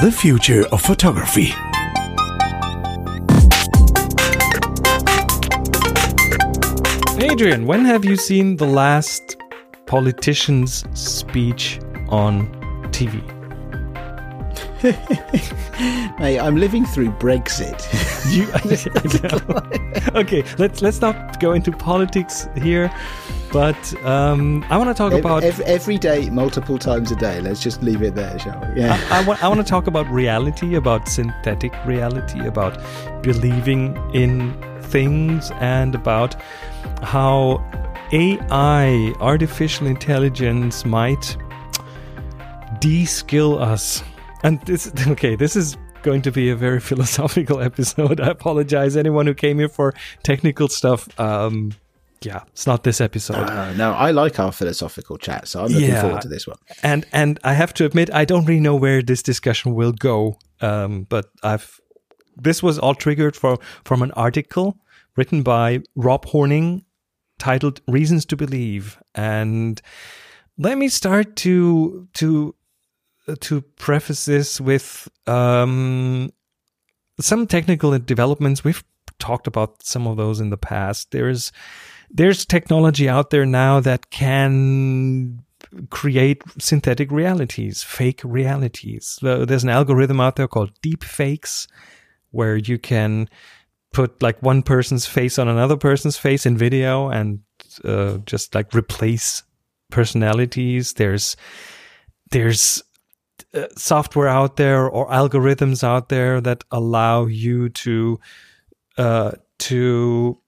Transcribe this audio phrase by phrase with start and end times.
[0.00, 1.52] The future of photography.
[7.20, 9.38] Adrian, when have you seen the last
[9.86, 11.80] politician's speech
[12.10, 12.46] on
[12.92, 13.37] TV?
[16.20, 17.78] Mate, I'm living through Brexit.
[18.28, 18.46] You,
[20.14, 22.92] okay, let's let's not go into politics here,
[23.50, 27.40] but um, I want to talk about every, every day, multiple times a day.
[27.40, 28.82] Let's just leave it there, shall we?
[28.82, 29.00] Yeah.
[29.10, 32.78] I, I, want, I want to talk about reality, about synthetic reality, about
[33.22, 36.36] believing in things, and about
[37.02, 37.64] how
[38.12, 41.36] AI, artificial intelligence, might
[42.80, 44.02] de-skill us.
[44.42, 48.20] And this, okay, this is going to be a very philosophical episode.
[48.20, 51.08] I apologize, anyone who came here for technical stuff.
[51.18, 51.72] Um,
[52.20, 53.36] yeah, it's not this episode.
[53.36, 56.00] Uh, no, I like our philosophical chat, so I'm looking yeah.
[56.00, 56.56] forward to this one.
[56.82, 60.36] And and I have to admit, I don't really know where this discussion will go.
[60.60, 61.80] Um, but I've
[62.36, 64.78] this was all triggered for from an article
[65.16, 66.84] written by Rob Horning
[67.38, 69.80] titled "Reasons to Believe." And
[70.56, 72.54] let me start to to
[73.36, 76.30] to preface this with um,
[77.20, 78.64] some technical developments.
[78.64, 78.84] We've
[79.18, 81.10] talked about some of those in the past.
[81.10, 81.52] There's
[82.10, 85.44] there's technology out there now that can
[85.90, 89.18] create synthetic realities, fake realities.
[89.20, 91.68] There's an algorithm out there called deep fakes
[92.30, 93.28] where you can
[93.92, 97.40] put like one person's face on another person's face in video and
[97.84, 99.42] uh, just like replace
[99.90, 100.94] personalities.
[100.94, 101.36] There's
[102.30, 102.82] there's
[103.54, 108.20] uh, software out there or algorithms out there that allow you to
[108.96, 110.38] uh, to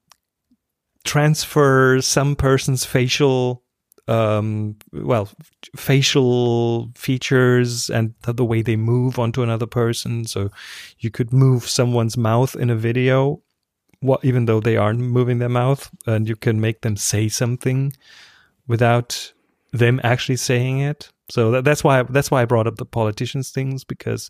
[1.03, 3.63] transfer some person's facial
[4.07, 5.29] um, well
[5.75, 10.25] facial features and the way they move onto another person.
[10.25, 10.49] So
[10.99, 13.41] you could move someone's mouth in a video
[14.01, 17.93] what even though they aren't moving their mouth and you can make them say something
[18.67, 19.31] without
[19.71, 23.51] them actually saying it so that, that's why that's why I brought up the politicians
[23.51, 24.29] things because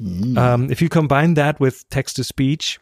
[0.00, 0.38] mm.
[0.38, 2.78] um, if you combine that with text to speech,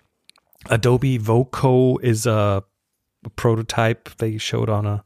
[0.68, 2.62] Adobe VoCo is a,
[3.24, 5.02] a, prototype they showed on a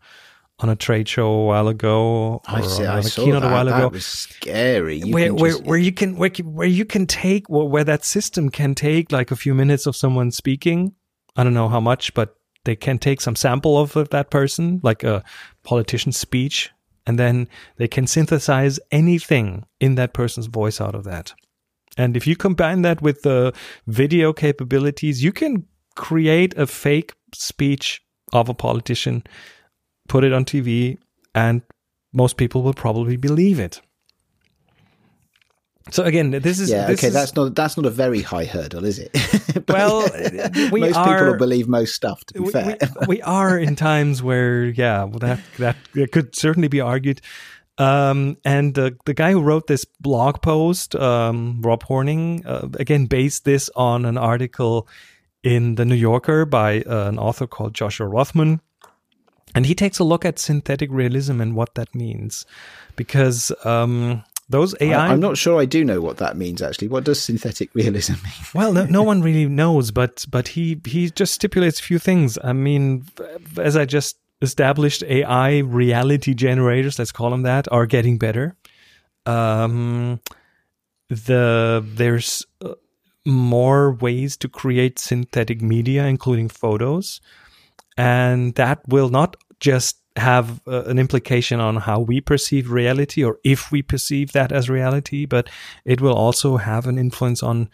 [0.58, 2.42] on a trade show a while ago.
[2.46, 2.84] I see.
[2.84, 3.44] I saw that.
[3.44, 3.78] A while ago.
[3.78, 4.96] That was scary.
[4.96, 8.04] You where where, just, where you can where, where you can take where, where that
[8.04, 10.94] system can take like a few minutes of someone speaking.
[11.36, 12.34] I don't know how much, but
[12.64, 15.22] they can take some sample of that person, like a
[15.62, 16.70] politician's speech,
[17.06, 21.34] and then they can synthesize anything in that person's voice out of that.
[21.96, 23.52] And if you combine that with the
[23.86, 25.66] video capabilities, you can
[25.96, 28.00] create a fake speech
[28.32, 29.24] of a politician,
[30.08, 30.98] put it on TV,
[31.34, 31.62] and
[32.12, 33.80] most people will probably believe it.
[35.92, 36.86] So again, this is yeah.
[36.86, 39.68] This okay, is, that's not that's not a very high hurdle, is it?
[39.68, 40.08] well,
[40.70, 42.24] we most are, people will believe most stuff.
[42.26, 45.76] To be we, fair, we, we, are in times where yeah, well, that that
[46.12, 47.20] could certainly be argued.
[47.78, 53.06] Um, and the the guy who wrote this blog post, um, Rob Horning, uh, again
[53.06, 54.86] based this on an article
[55.42, 58.60] in the New Yorker by uh, an author called Joshua Rothman.
[59.54, 62.46] And he takes a look at synthetic realism and what that means,
[62.94, 65.08] because um, those AI.
[65.08, 66.88] I, am not sure I do know what that means actually.
[66.88, 68.32] What does synthetic realism mean?
[68.54, 72.36] well, no, no one really knows, but but he he just stipulates a few things.
[72.42, 73.06] I mean,
[73.56, 78.56] as I just established, AI reality generators, let's call them that, are getting better.
[79.24, 80.20] Um,
[81.08, 82.74] the there's uh,
[83.24, 87.20] more ways to create synthetic media, including photos,
[87.96, 93.38] and that will not just have uh, an implication on how we perceive reality or
[93.44, 95.48] if we perceive that as reality, but
[95.84, 97.68] it will also have an influence on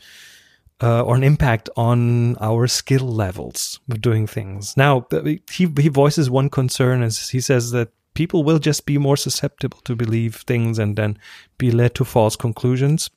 [0.82, 4.76] uh, or an impact on our skill levels of doing things.
[4.76, 9.16] Now, he, he voices one concern as he says that people will just be more
[9.16, 11.18] susceptible to believe things and then
[11.56, 13.08] be led to false conclusions.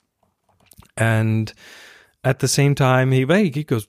[0.95, 1.51] And
[2.23, 3.87] at the same time, he, he goes,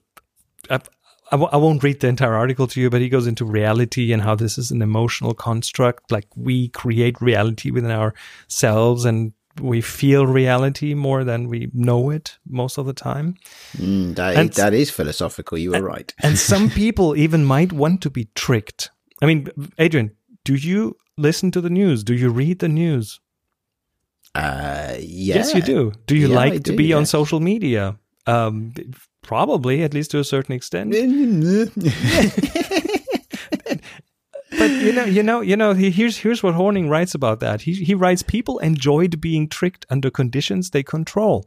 [1.31, 4.11] I w- I won't read the entire article to you, but he goes into reality
[4.11, 6.11] and how this is an emotional construct.
[6.11, 12.37] Like we create reality within ourselves and we feel reality more than we know it
[12.47, 13.35] most of the time.
[13.77, 15.57] Mm, that, and, is, that is philosophical.
[15.57, 16.13] You were and, right.
[16.19, 18.91] and some people even might want to be tricked.
[19.21, 20.11] I mean, Adrian,
[20.43, 22.03] do you listen to the news?
[22.03, 23.19] Do you read the news?
[24.33, 25.35] Uh, yeah.
[25.35, 25.91] Yes, you do.
[26.07, 27.97] Do you yeah, like I to do, be on social media?
[28.27, 28.73] Um,
[29.21, 30.91] probably, at least to a certain extent.
[30.91, 31.01] but
[34.69, 35.73] you know, you know, you know.
[35.73, 37.61] Here's here's what Horning writes about that.
[37.61, 41.45] He he writes people enjoyed being tricked under conditions they control.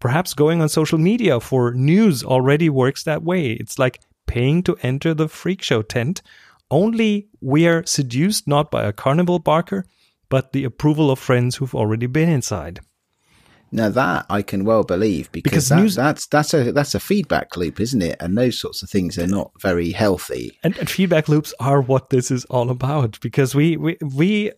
[0.00, 3.52] Perhaps going on social media for news already works that way.
[3.52, 6.22] It's like paying to enter the freak show tent.
[6.70, 9.86] Only we are seduced not by a carnival barker,
[10.28, 12.80] but the approval of friends who've already been inside.
[13.70, 17.00] Now that I can well believe because, Because that, news- that's that's a that's a
[17.00, 18.16] feedback loop, isn't it?
[18.20, 20.58] And those sorts of things are not very healthy.
[20.62, 24.52] And, and feedback loops are what this is all about because we, we, we,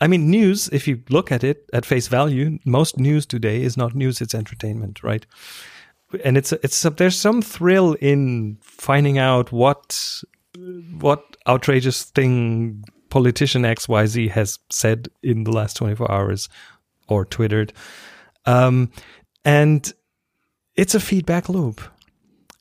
[0.00, 3.76] I mean, news, if you look at it at face value, most news today is
[3.76, 5.26] not news, it's entertainment, right?
[6.24, 10.22] And it's, it's, there's some thrill in finding out what,
[11.00, 16.48] what outrageous thing politician XYZ has said in the last 24 hours
[17.08, 17.72] or twittered.
[18.46, 18.90] Um,
[19.44, 19.92] and
[20.76, 21.80] it's a feedback loop.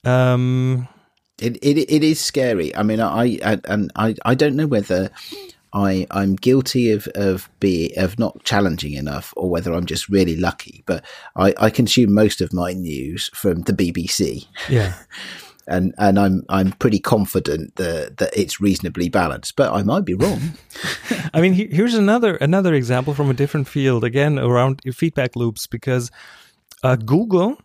[0.03, 0.87] Um,
[1.39, 2.75] It it it is scary.
[2.75, 5.09] I mean, I, I and I I don't know whether
[5.73, 10.35] I I'm guilty of of be of not challenging enough, or whether I'm just really
[10.35, 10.83] lucky.
[10.85, 11.03] But
[11.35, 14.93] I I consume most of my news from the BBC, yeah.
[15.67, 19.55] and and I'm I'm pretty confident that that it's reasonably balanced.
[19.55, 20.41] But I might be wrong.
[21.33, 25.67] I mean, he- here's another another example from a different field again around feedback loops
[25.67, 26.11] because
[26.83, 27.57] uh, Google,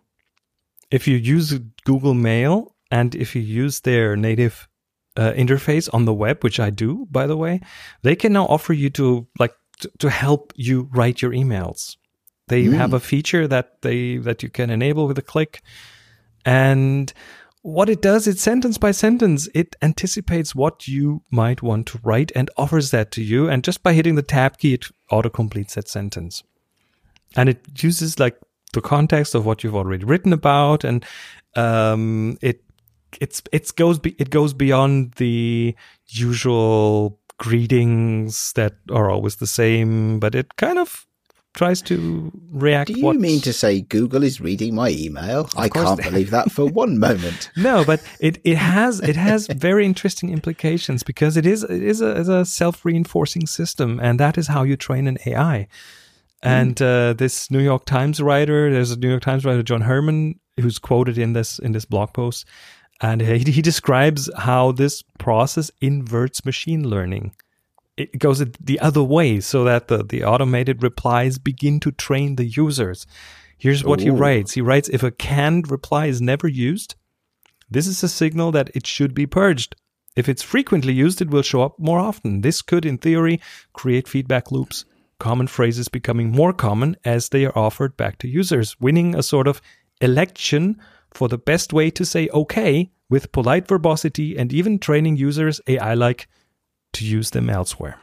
[0.91, 4.69] if you use Google Mail and if you use their native
[5.17, 7.61] uh, interface on the web, which I do, by the way,
[8.03, 11.97] they can now offer you to like to, to help you write your emails.
[12.47, 15.61] They have a feature that they that you can enable with a click,
[16.47, 17.13] and
[17.69, 19.47] what it does, it's sentence by sentence.
[19.55, 23.47] It anticipates what you might want to write and offers that to you.
[23.47, 26.43] And just by hitting the tab key, it auto completes that sentence.
[27.37, 28.39] And it uses like
[28.73, 31.05] the context of what you've already written about, and
[31.57, 32.65] um, it
[33.21, 35.75] it's it goes be, it goes beyond the
[36.07, 41.07] usual greetings that are always the same, but it kind of
[41.59, 42.93] tries to react.
[42.93, 45.51] Do you mean to say Google is reading my email?
[45.57, 47.51] I can't believe that for one moment.
[47.57, 52.01] no, but it, it has it has very interesting implications because it is it is
[52.01, 55.67] a, is a self reinforcing system, and that is how you train an AI.
[56.41, 60.39] And uh, this New York Times writer, there's a New York Times writer, John Herrman,
[60.61, 62.47] who's quoted in this in this blog post,
[63.01, 67.35] and he, he describes how this process inverts machine learning.
[67.99, 72.47] It goes the other way, so that the, the automated replies begin to train the
[72.47, 73.07] users.
[73.59, 74.53] Here's what he writes.
[74.53, 76.95] He writes, if a canned reply is never used,
[77.69, 79.75] this is a signal that it should be purged.
[80.15, 82.41] If it's frequently used, it will show up more often.
[82.43, 83.41] This could, in theory,
[83.73, 84.85] create feedback loops,
[85.19, 89.49] common phrases becoming more common as they are offered back to users, winning a sort
[89.49, 89.61] of
[90.01, 90.81] election
[91.13, 95.95] for the best way to say okay with polite verbosity and even training users AI
[95.95, 96.29] like
[96.95, 97.99] to use them elsewhere.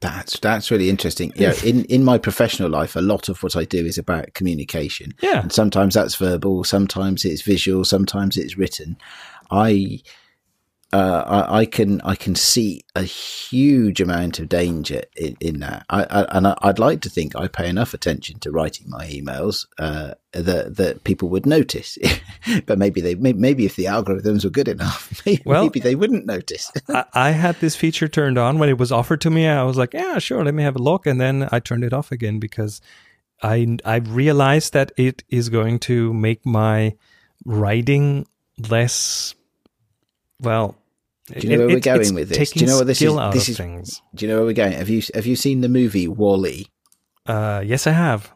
[0.00, 1.32] That's that's really interesting.
[1.36, 5.12] Yeah, in in my professional life, a lot of what I do is about communication.
[5.22, 5.40] Yeah.
[5.40, 8.96] and sometimes that's verbal, sometimes it's visual, sometimes it's written.
[9.50, 10.00] I.
[10.92, 15.84] Uh, I, I can I can see a huge amount of danger in, in that,
[15.90, 19.04] I, I, and I, I'd like to think I pay enough attention to writing my
[19.06, 21.98] emails uh, that that people would notice.
[22.66, 26.24] but maybe they maybe if the algorithms were good enough, maybe, Well- maybe they wouldn't
[26.26, 26.70] notice.
[26.88, 29.46] I, I had this feature turned on when it was offered to me.
[29.46, 31.06] I was like, yeah, sure, let me have a look.
[31.06, 32.80] And then I turned it off again because
[33.42, 36.96] I, I realized that it is going to make my
[37.44, 38.26] writing
[38.70, 39.34] less,
[40.40, 40.76] well,
[41.28, 42.50] Do you know where we're going with this?
[42.52, 43.12] Do you know what this is?
[43.14, 44.02] This of is- things.
[44.14, 44.72] Do you know where we're going?
[44.72, 46.66] Have you have you seen the movie Wall-E?
[47.26, 48.32] Uh, yes, I have.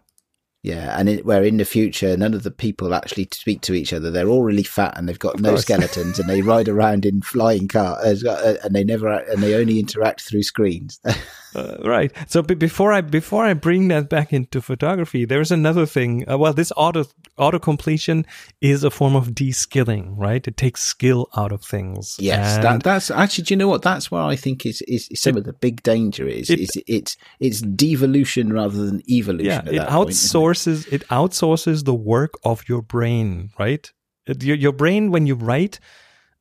[0.62, 3.94] Yeah, and it, where in the future none of the people actually speak to each
[3.94, 4.10] other.
[4.10, 5.62] They're all really fat and they've got no course.
[5.62, 9.78] skeletons, and they ride around in flying cars, uh, and they never and they only
[9.80, 11.00] interact through screens.
[11.54, 12.12] Uh, right.
[12.28, 16.28] So be before I before I bring that back into photography, there's another thing.
[16.30, 17.04] Uh, well, this auto
[17.36, 18.24] auto completion
[18.60, 20.46] is a form of de-skilling, right?
[20.46, 22.16] It takes skill out of things.
[22.18, 23.44] yes, that, that's actually.
[23.44, 23.82] Do you know what?
[23.82, 26.50] That's where I think is is, some of the big danger is.
[26.50, 29.46] it- is it's it's devolution rather than evolution.
[29.46, 30.12] yeah it that point, it?
[30.14, 33.92] outsources it outsources the work of your brain right
[34.26, 35.80] your, your brain when you write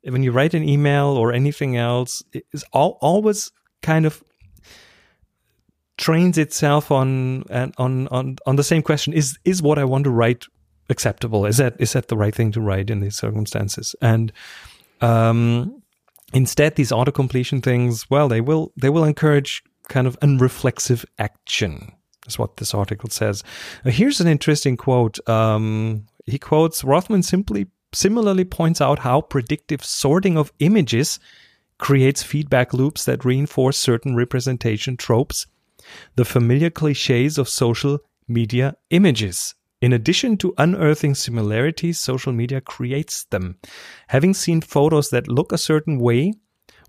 [0.04, 2.24] when you write an email or anything else
[2.54, 3.52] is all, always
[3.82, 4.24] kind of
[6.00, 7.44] trains itself on
[7.78, 10.46] on on on the same question is is what i want to write
[10.90, 11.46] acceptable?
[11.46, 13.96] Is that is that the right thing to write in these circumstances?
[14.02, 14.32] And
[15.02, 15.82] um
[16.34, 21.92] instead these auto completion things well they will they will encourage kind of unreflexive action
[22.28, 23.44] is what this article says.
[23.86, 25.18] Uh, here's an interesting quote.
[25.28, 31.20] Um, he quotes rothman simply similarly points out how predictive sorting of images
[31.80, 35.48] creates feedback loops that reinforce certain representation tropes
[36.16, 43.24] the familiar cliches of social media images In addition to unearthing similarities, social media creates
[43.26, 43.58] them.
[44.10, 46.34] Having seen photos that look a certain way,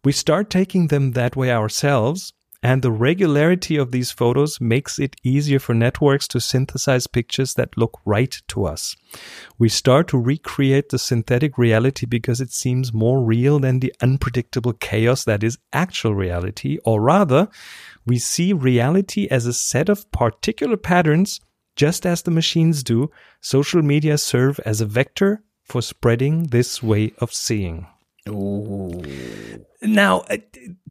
[0.04, 5.16] we start taking them that way ourselves, and the regularity of these photos makes it
[5.22, 8.94] easier for networks to synthesize pictures that look right to us.
[9.58, 14.74] We start to recreate the synthetic reality because it seems more real than the unpredictable
[14.74, 17.48] chaos that is actual reality, or rather,
[18.04, 21.40] we see reality as a set of particular patterns
[21.76, 27.12] just as the machines do, social media serve as a vector for spreading this way
[27.18, 27.86] of seeing.
[29.82, 30.36] Now, uh,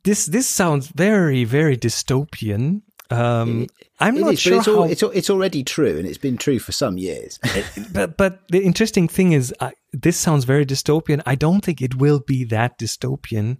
[0.03, 2.81] this this sounds very very dystopian.
[3.11, 3.67] Um,
[3.99, 6.37] I'm It not is, sure it's, how, al- it's, it's already true, and it's been
[6.37, 7.39] true for some years.
[7.91, 9.53] but but the interesting thing is,
[9.91, 11.21] this sounds very dystopian.
[11.25, 13.57] I don't think it will be that dystopian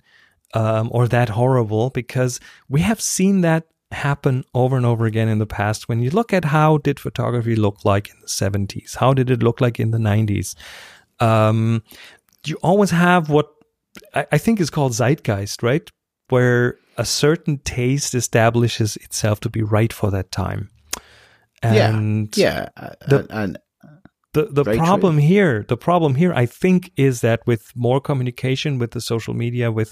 [0.53, 5.39] um, or that horrible because we have seen that happen over and over again in
[5.39, 5.89] the past.
[5.89, 9.41] When you look at how did photography look like in the 70s, how did it
[9.41, 10.55] look like in the 90s,
[11.19, 11.83] um,
[12.45, 13.51] you always have what
[14.19, 15.89] I, I think is called zeitgeist, right?
[16.29, 20.69] Where a certain taste establishes itself to be right for that time.
[21.61, 23.57] And yeah, uh, the- and,
[24.33, 28.77] the the Very problem here the problem here i think is that with more communication
[28.77, 29.91] with the social media with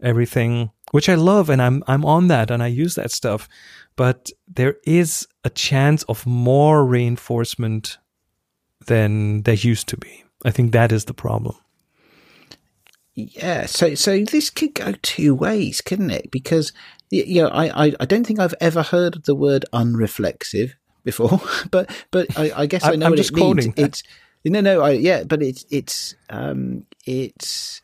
[0.00, 3.48] everything which i love and i'm i'm on that and i use that stuff
[3.94, 7.98] but there is a chance of more reinforcement
[8.86, 11.54] than there used to be i think that is the problem
[13.16, 16.30] Yeah, so so this could go two ways, couldn't it?
[16.30, 16.74] Because
[17.10, 21.90] you know, I, I, I don't think I've ever heard the word unreflexive before, but
[22.10, 23.64] but I, I guess I know I'm what just it means.
[23.64, 23.74] quoting.
[23.76, 24.02] It's
[24.44, 27.80] no, no, I, yeah, but it's it's um it's.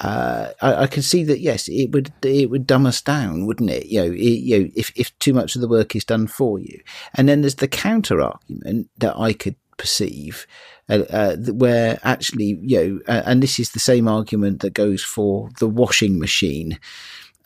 [0.00, 1.38] Uh, I, I can see that.
[1.38, 3.86] Yes, it would it would dumb us down, wouldn't it?
[3.86, 6.58] You know, it, you know, if if too much of the work is done for
[6.58, 6.80] you,
[7.14, 10.46] and then there's the counter argument that I could perceive,
[10.88, 15.02] uh, uh, where actually, you know, uh, and this is the same argument that goes
[15.02, 16.78] for the washing machine,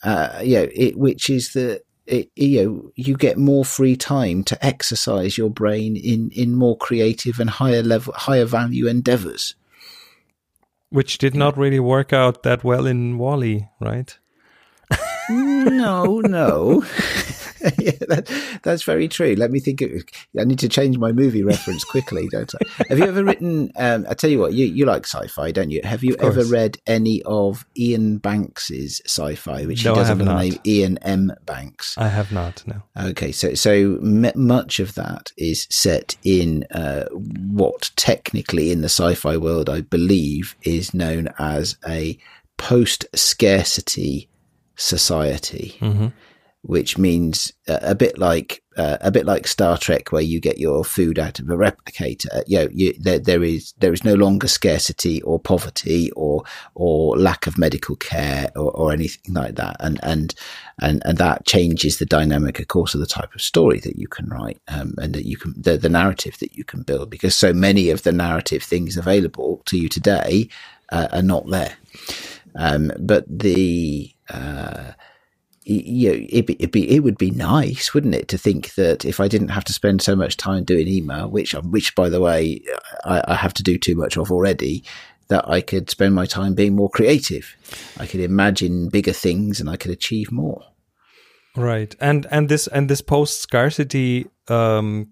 [0.02, 4.44] uh, you know, it, which is that it, you know you get more free time
[4.44, 9.54] to exercise your brain in in more creative and higher level, higher value endeavors.
[10.90, 14.18] which did not really work out that well in Wall-E right
[15.28, 16.84] no, no.
[17.78, 19.34] yeah, that, that's very true.
[19.36, 19.80] Let me think.
[19.82, 19.90] Of,
[20.38, 22.84] I need to change my movie reference quickly, don't I?
[22.88, 23.70] Have you ever written?
[23.76, 25.80] Um, I tell you what, you, you like sci-fi, don't you?
[25.84, 30.32] Have you ever read any of Iain Banks's sci-fi, which No, he does have under
[30.32, 31.32] the name Iain M.
[31.44, 31.96] Banks?
[31.98, 37.04] i have not no Okay, so so m- much of that is set in uh,
[37.10, 42.18] what technically in the sci-fi world I believe is known as a
[42.58, 44.28] post-scarcity
[44.76, 46.12] society, Mhm.
[46.62, 50.58] Which means uh, a bit like uh, a bit like Star Trek, where you get
[50.58, 52.42] your food out of a replicator.
[52.46, 56.42] You know, you, there, there is there is no longer scarcity or poverty or
[56.74, 60.34] or lack of medical care or, or anything like that, and and
[60.80, 64.08] and and that changes the dynamic, of course, of the type of story that you
[64.08, 67.34] can write um, and that you can the, the narrative that you can build, because
[67.34, 70.48] so many of the narrative things available to you today
[70.90, 71.76] uh, are not there.
[72.56, 74.92] Um, but the uh,
[75.68, 79.04] you know, it'd be, it'd be, it would be nice, wouldn't it, to think that
[79.04, 82.20] if I didn't have to spend so much time doing email, which, which by the
[82.20, 82.62] way,
[83.04, 84.84] I, I have to do too much of already,
[85.28, 87.56] that I could spend my time being more creative.
[87.98, 90.62] I could imagine bigger things and I could achieve more.
[91.56, 95.08] Right, and and this and this post scarcity um,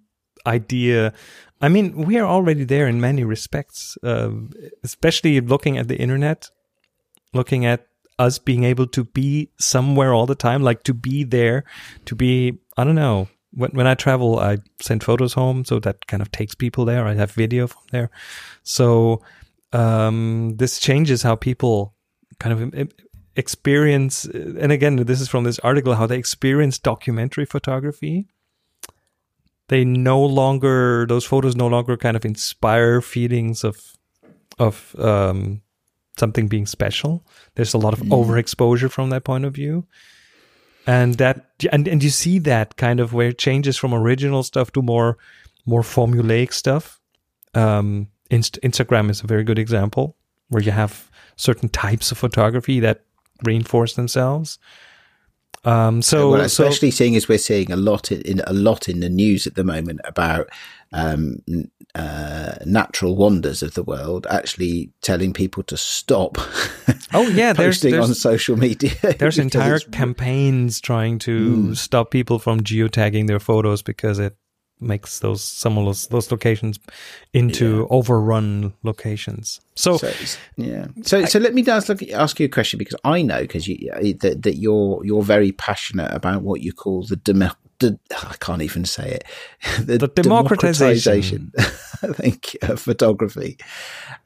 [0.46, 1.14] idea.
[1.62, 4.50] I mean, we are already there in many respects, um,
[4.82, 6.50] especially looking at the internet,
[7.32, 7.86] looking at
[8.18, 11.64] us being able to be somewhere all the time, like to be there,
[12.06, 12.58] to be.
[12.76, 13.28] I don't know.
[13.52, 17.06] When when I travel, I send photos home, so that kind of takes people there.
[17.06, 18.10] I have video from there,
[18.62, 19.22] so
[19.72, 21.94] um, this changes how people
[22.38, 22.88] kind of
[23.36, 28.28] experience and again this is from this article how they experience documentary photography
[29.68, 33.96] they no longer those photos no longer kind of inspire feelings of
[34.58, 35.62] of um
[36.18, 37.24] something being special.
[37.54, 39.86] There's a lot of overexposure from that point of view.
[40.86, 44.70] And that and, and you see that kind of where it changes from original stuff
[44.72, 45.16] to more
[45.64, 47.00] more formulaic stuff.
[47.54, 50.16] Um Inst- instagram is a very good example
[50.48, 53.04] where you have certain types of photography that
[53.44, 54.58] reinforce themselves.
[55.64, 58.88] Um so, well, so especially seeing as we're seeing a lot in, in a lot
[58.88, 60.48] in the news at the moment about
[60.94, 61.38] um,
[61.94, 66.38] uh, natural wonders of the world, actually telling people to stop.
[67.12, 68.92] Oh, yeah, there's- posting there's- on social media.
[69.18, 71.76] there's entire campaigns trying to Mm.
[71.76, 74.36] stop people from geotagging their photos because it
[74.80, 76.78] makes those some of those, those locations
[77.32, 77.96] into Yeah.
[77.96, 79.60] overrun locations.
[79.76, 80.12] So, So
[80.56, 80.86] yeah.
[81.04, 83.88] So so let me ask, look, ask you a question because I know because you
[84.20, 88.62] that, that you're you're very passionate about what you call the demo, the I can't
[88.62, 89.24] even say it
[89.84, 91.52] the, The democratization.
[91.54, 93.58] democratization, I think of photography,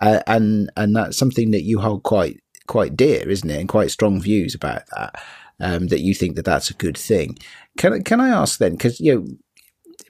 [0.00, 3.58] uh, and and that's something that you hold quite quite dear, isn't it?
[3.60, 5.20] And quite strong views about that.
[5.60, 7.36] Um, that you think that that's a good thing.
[7.78, 8.72] Can I- can I ask then?
[8.72, 9.26] Because you know,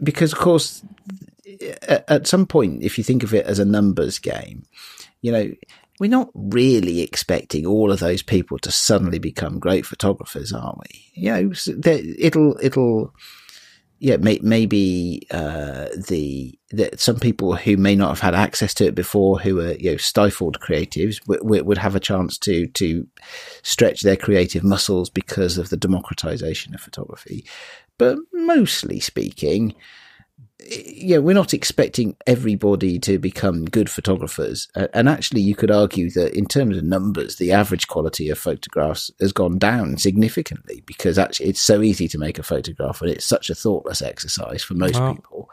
[0.03, 0.83] because of course,
[1.83, 4.65] at, at some point, if you think of it as a numbers game,
[5.23, 5.51] you know,
[5.99, 11.11] we're not really expecting all of those people to suddenly become great photographers, are we?
[11.15, 11.53] You know,
[12.19, 13.15] it'll it'll
[14.01, 18.87] yeah, may, maybe uh, the that some people who may not have had access to
[18.87, 22.69] it before, who are you know stifled creatives, w- w- would have a chance to
[22.69, 23.07] to
[23.63, 27.45] stretch their creative muscles because of the democratization of photography.
[27.99, 29.75] But mostly speaking,
[30.67, 34.69] yeah, we're not expecting everybody to become good photographers.
[34.75, 38.39] Uh, and actually, you could argue that in terms of numbers, the average quality of
[38.39, 43.11] photographs has gone down significantly because actually it's so easy to make a photograph and
[43.11, 45.51] it's such a thoughtless exercise for most Well, people.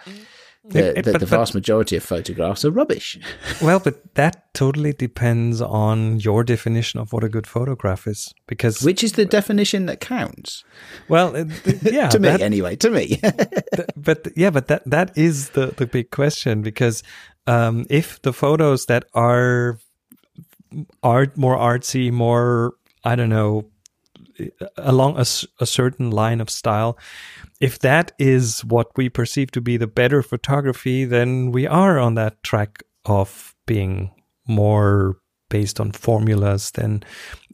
[0.70, 3.20] It- That it- that but- the vast majority of photographs are rubbish.
[3.62, 8.34] well, but that totally depends on your definition of what a good photograph is.
[8.48, 10.64] Because, Which is the definition that counts.
[11.10, 13.06] well, it- it- yeah, to me, that- anyway, to me.
[13.76, 17.04] th- but yeah, but that that is the the big question because
[17.48, 19.78] um, if the photos that are
[21.04, 23.66] art more artsy, more I don't know,
[24.78, 25.26] along a
[25.66, 26.98] certain line of style,
[27.60, 32.16] if that is what we perceive to be the better photography, then we are on
[32.16, 34.12] that track of being
[34.48, 35.18] more
[35.50, 37.04] based on formulas than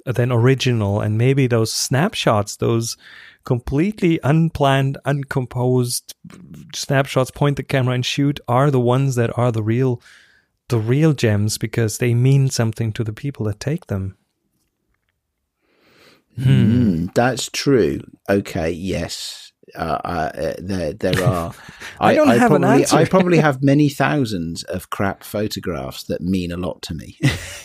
[0.05, 1.01] than original.
[1.01, 2.97] And maybe those snapshots those
[3.43, 6.13] completely unplanned uncomposed
[6.75, 10.01] snapshots point the camera and shoot are the ones that are the real
[10.69, 14.15] the real gems because they mean something to the people that take them
[16.39, 18.01] Mm, that's true.
[18.29, 19.51] Okay, yes.
[19.75, 21.53] Uh, uh, there, there are.
[21.99, 22.97] I don't have an probably, answer.
[22.97, 27.17] I probably have many thousands of crap photographs that mean a lot to me.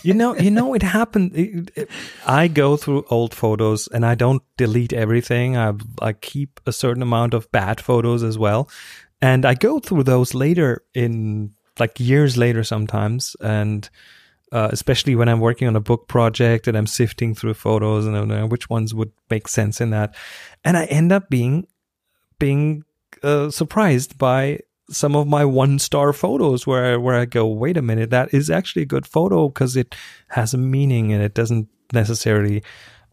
[0.02, 1.90] you know you know it happened it- it-
[2.26, 7.02] i go through old photos and i don't delete everything i i keep a certain
[7.02, 8.68] amount of bad photos as well
[9.20, 11.50] and i go through those later in
[11.80, 13.90] like years later sometimes and
[14.52, 18.16] uh, especially when i'm working on a book project and i'm sifting through photos and
[18.16, 20.14] I don't know which ones would make sense in that
[20.64, 21.66] and i end up being
[22.38, 22.84] being
[23.22, 27.82] uh, surprised by some of my one star photos where where I go, wait a
[27.82, 29.94] minute, that is actually a good photo because it
[30.28, 32.62] has a meaning and it doesn't necessarily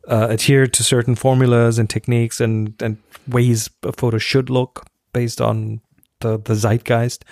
[0.08, 5.42] uh, adhere to certain formulas and techniques and and ways a photo should look based
[5.42, 5.82] on
[6.20, 7.24] the the zeitgeist.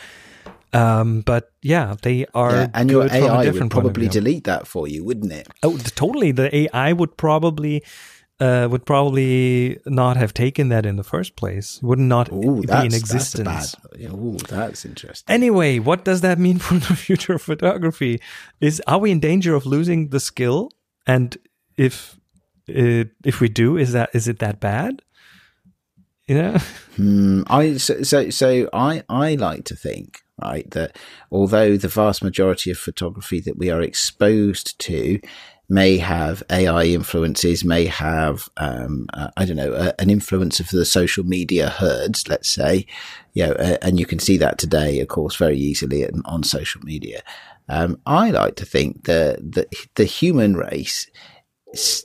[0.73, 4.07] Um, but yeah, they are Yeah, and your good from a AI would different probably
[4.07, 5.47] delete that for you, wouldn't it?
[5.63, 6.31] Oh, totally.
[6.31, 7.83] The AI would probably
[8.39, 11.79] uh, would probably not have taken that in the first place.
[11.83, 13.75] Would not Ooh, be that's, in that's existence.
[13.75, 13.99] bad.
[13.99, 15.33] yeah, Ooh, that's interesting.
[15.33, 18.19] Anyway, what does that mean for the future of photography?
[18.59, 20.71] Is are we in danger of losing the skill?
[21.05, 21.37] And
[21.77, 22.17] if
[22.69, 25.01] uh, if we do, is that is it that bad?
[26.27, 26.57] You know,
[26.95, 30.97] Hmm, I so, so so I I like to think right that
[31.31, 35.19] although the vast majority of photography that we are exposed to
[35.71, 40.67] may have AI influences, may have um, uh, I don't know uh, an influence of
[40.67, 42.85] the social media herds, let's say,
[43.33, 46.81] you know, uh, and you can see that today, of course, very easily on, social
[46.81, 47.21] media.
[47.69, 51.09] Um, I like to think that the the human race,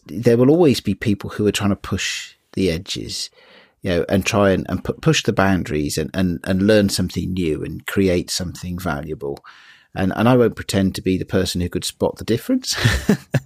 [0.07, 3.31] there will always be people who are trying to push the edges
[3.87, 7.33] you know, and try and, and pu- push the boundaries and, and, and learn something
[7.33, 9.39] new and create something valuable.
[9.95, 12.77] And, and I won't pretend to be the person who could spot the difference.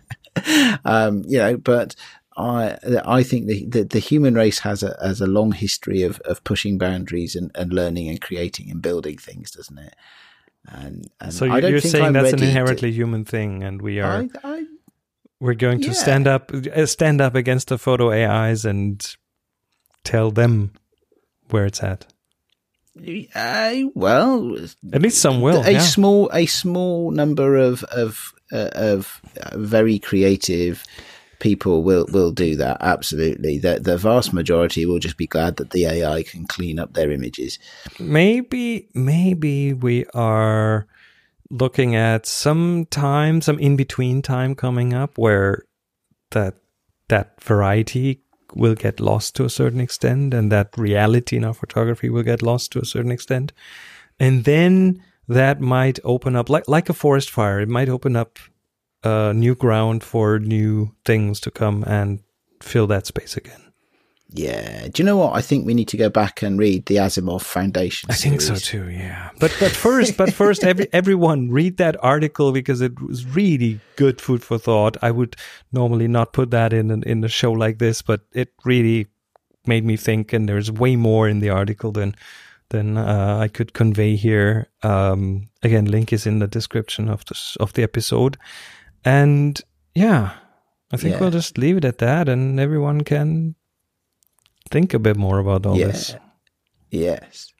[0.86, 1.94] um, you know, but
[2.38, 6.20] I, I think the, the, the human race has a, has a long history of,
[6.20, 9.94] of pushing boundaries and, and learning and creating and building things, doesn't it?
[10.66, 13.82] And, and so you're think saying I'm that's an ready to- inherently human thing, and
[13.82, 14.66] we are I, I,
[15.38, 15.92] we're going to yeah.
[15.92, 19.16] stand up uh, stand up against the photo AIs and
[20.04, 20.72] tell them
[21.50, 22.06] where it's at.
[23.34, 24.56] I, well,
[24.92, 25.62] At least some will.
[25.62, 25.78] a yeah.
[25.78, 30.84] small a small number of of uh, of uh, very creative
[31.38, 35.70] people will will do that absolutely the the vast majority will just be glad that
[35.70, 37.58] the AI can clean up their images
[37.98, 40.86] maybe maybe we are
[41.48, 45.64] looking at some time some in between time coming up where
[46.32, 46.54] that
[47.08, 48.22] that variety
[48.54, 52.42] will get lost to a certain extent and that reality in our photography will get
[52.42, 53.52] lost to a certain extent.
[54.18, 57.60] And then that might open up like like a forest fire.
[57.60, 58.38] It might open up
[59.02, 62.20] uh, new ground for new things to come and
[62.62, 63.69] fill that space again.
[64.32, 64.86] Yeah.
[64.88, 65.34] Do you know what?
[65.34, 68.10] I think we need to go back and read the Asimov Foundation.
[68.10, 68.88] I think so too.
[68.88, 69.30] Yeah.
[69.40, 74.20] But but first, but first, every everyone read that article because it was really good
[74.20, 74.96] food for thought.
[75.02, 75.34] I would
[75.72, 79.06] normally not put that in an, in a show like this, but it really
[79.66, 80.32] made me think.
[80.32, 82.14] And there's way more in the article than
[82.68, 84.68] than uh, I could convey here.
[84.84, 88.36] Um, again, link is in the description of this of the episode.
[89.04, 89.60] And
[89.94, 90.34] yeah,
[90.92, 91.20] I think Yeah.
[91.20, 93.56] we'll just leave it at that, and everyone can
[94.70, 95.86] think a bit more about all Yeah.
[95.88, 96.16] this.
[96.90, 97.52] Yes.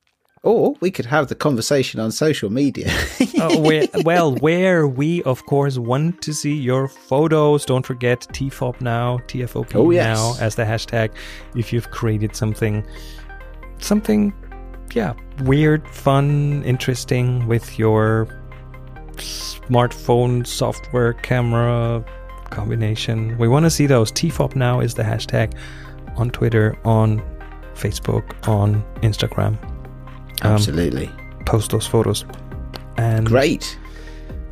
[0.42, 2.90] Or we could have the conversation on social media.
[3.40, 7.64] Uh, where, well, where we of course want to see your photos.
[7.64, 10.18] Don't forget TFOP now, TFOP Oh, yes.
[10.18, 11.11] now as the hashtag.
[11.57, 12.85] If you've created something,
[13.79, 14.35] something,
[14.92, 18.29] yeah, weird, fun, interesting with your
[19.16, 22.05] smartphone software camera
[22.51, 23.38] combination.
[23.38, 24.12] We want to see those.
[24.12, 25.55] TFOP now is the hashtag
[26.20, 27.20] on Twitter, on
[27.74, 29.56] Facebook, on Instagram.
[30.42, 31.11] Um, Absolutely.
[31.46, 32.24] post those photos.
[32.96, 33.78] And Great.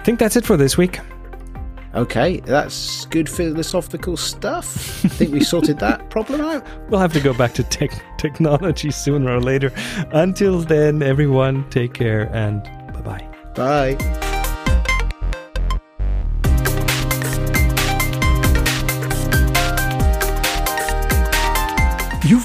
[0.00, 0.98] I think that's it for this week.
[1.94, 5.04] Okay, that's good philosophical stuff.
[5.04, 6.66] I think we sorted that problem out.
[6.90, 9.72] We'll have to go back to tech technology sooner or later.
[10.12, 13.28] Until then, everyone, take care and bye bye.
[13.54, 14.28] Bye.